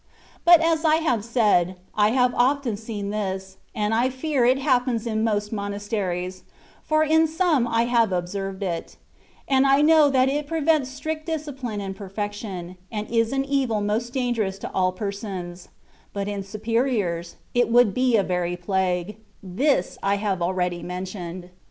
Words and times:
But, 0.45 0.61
as 0.61 0.83
I 0.83 0.95
have 0.95 1.23
said, 1.23 1.75
I 1.93 2.09
have 2.09 2.33
often 2.33 2.75
seen 2.75 3.11
this, 3.11 3.57
and 3.75 3.93
I 3.93 4.09
fear 4.09 4.43
it 4.45 4.57
happens 4.57 5.05
in 5.05 5.23
most 5.23 5.51
monasteries, 5.53 6.41
for 6.81 7.03
in 7.03 7.27
some 7.27 7.67
I 7.67 7.83
have 7.85 8.11
observed 8.11 8.63
it; 8.63 8.97
and 9.47 9.67
I 9.67 9.83
know 9.83 10.09
that 10.09 10.27
it 10.27 10.47
prevents 10.47 10.89
strict 10.89 11.27
discipline 11.27 11.81
and 11.81 11.95
perfection, 11.95 12.77
and 12.91 13.11
is 13.11 13.31
an 13.31 13.45
evil 13.45 13.79
most 13.79 14.11
dan 14.13 14.33
gerous 14.33 14.59
in 14.63 14.71
all 14.73 14.91
persons: 14.91 15.69
but 16.13 16.27
in 16.27 16.41
superiors 16.41 17.35
it 17.53 17.69
would 17.69 17.93
be 17.93 18.17
a 18.17 18.23
very 18.23 18.57
plague— 18.57 19.17
this 19.59 19.99
I 20.01 20.15
have 20.15 20.41
already 20.41 20.81
mentioned. 20.81 21.51